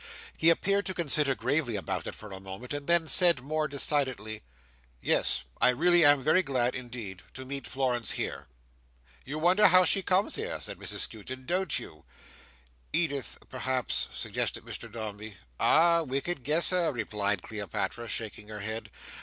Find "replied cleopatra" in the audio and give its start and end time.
16.91-18.07